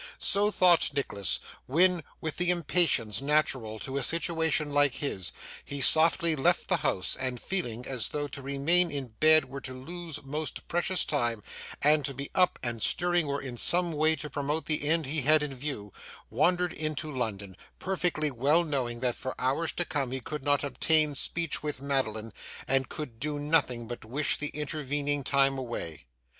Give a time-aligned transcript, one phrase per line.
[0.17, 5.31] So thought Nicholas, when, with the impatience natural to a situation like his,
[5.63, 9.75] he softly left the house, and, feeling as though to remain in bed were to
[9.75, 11.43] lose most precious time,
[11.83, 15.21] and to be up and stirring were in some way to promote the end he
[15.21, 15.93] had in view,
[16.31, 21.13] wandered into London; perfectly well knowing that for hours to come he could not obtain
[21.13, 22.33] speech with Madeline,
[22.67, 26.07] and could do nothing but wish the intervening time away.